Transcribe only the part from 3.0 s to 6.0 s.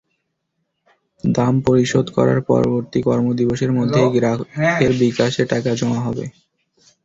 কর্মদিবসের মধ্যেই গ্রাহকের বিকাশে টাকা জমা